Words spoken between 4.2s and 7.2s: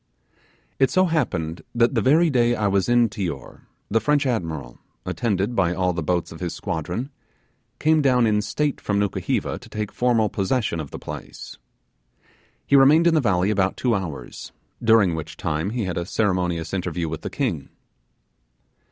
admiral, attended by all the boats of his squadron,